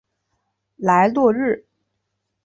[0.77, 1.63] 莱洛日。